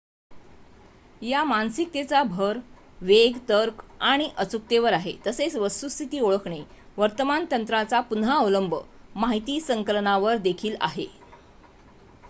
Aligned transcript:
या 1.21 1.43
मानसिकतेचा 1.43 2.21
भर 2.23 2.57
वेग 3.01 3.37
तर्क 3.49 3.83
आणि 4.01 4.29
अचूकतेवर 4.37 4.93
आहे 4.93 5.15
तसेच 5.27 5.55
वस्तुस्थिती 5.55 6.19
ओळखणे 6.19 6.61
वर्तमान 6.97 7.45
तंत्रांचा 7.51 7.99
पुन्हा 8.09 8.37
अवलंब 8.37 8.75
माहिती 9.15 9.59
संकलनावर 9.61 10.37
देखील 10.39 10.75
आहे 10.81 11.05